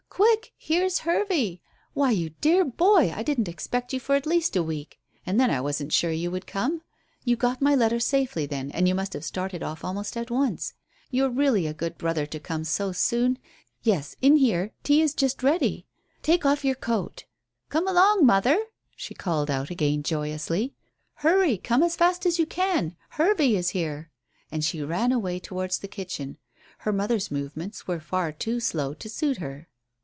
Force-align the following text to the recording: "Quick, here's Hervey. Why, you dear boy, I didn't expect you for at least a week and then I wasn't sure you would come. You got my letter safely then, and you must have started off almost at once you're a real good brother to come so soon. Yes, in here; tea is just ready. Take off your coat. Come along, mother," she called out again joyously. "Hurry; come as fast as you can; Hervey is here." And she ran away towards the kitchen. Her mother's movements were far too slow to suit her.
"Quick, 0.11 0.51
here's 0.57 0.99
Hervey. 0.99 1.61
Why, 1.93 2.11
you 2.11 2.31
dear 2.41 2.63
boy, 2.65 3.11
I 3.15 3.23
didn't 3.23 3.47
expect 3.47 3.91
you 3.93 3.99
for 3.99 4.13
at 4.15 4.25
least 4.27 4.55
a 4.55 4.61
week 4.61 4.99
and 5.25 5.39
then 5.39 5.49
I 5.49 5.61
wasn't 5.61 5.93
sure 5.93 6.11
you 6.11 6.29
would 6.29 6.45
come. 6.45 6.81
You 7.23 7.35
got 7.35 7.61
my 7.61 7.73
letter 7.75 7.99
safely 7.99 8.45
then, 8.45 8.69
and 8.71 8.87
you 8.87 8.93
must 8.93 9.13
have 9.13 9.23
started 9.25 9.63
off 9.63 9.83
almost 9.85 10.15
at 10.17 10.29
once 10.29 10.73
you're 11.09 11.27
a 11.27 11.31
real 11.31 11.73
good 11.73 11.97
brother 11.97 12.25
to 12.27 12.39
come 12.39 12.65
so 12.65 12.91
soon. 12.91 13.39
Yes, 13.81 14.15
in 14.21 14.35
here; 14.35 14.73
tea 14.83 15.01
is 15.01 15.15
just 15.15 15.41
ready. 15.41 15.87
Take 16.21 16.45
off 16.45 16.65
your 16.65 16.75
coat. 16.75 17.23
Come 17.69 17.87
along, 17.87 18.23
mother," 18.25 18.59
she 18.95 19.15
called 19.15 19.49
out 19.49 19.71
again 19.71 20.03
joyously. 20.03 20.75
"Hurry; 21.15 21.57
come 21.57 21.81
as 21.81 21.95
fast 21.95 22.25
as 22.27 22.37
you 22.37 22.45
can; 22.45 22.95
Hervey 23.11 23.55
is 23.55 23.69
here." 23.69 24.11
And 24.51 24.63
she 24.63 24.83
ran 24.83 25.11
away 25.11 25.39
towards 25.39 25.79
the 25.79 25.87
kitchen. 25.87 26.37
Her 26.79 26.91
mother's 26.91 27.31
movements 27.31 27.87
were 27.87 28.01
far 28.01 28.31
too 28.31 28.59
slow 28.59 28.93
to 28.95 29.09
suit 29.09 29.37
her. 29.37 29.67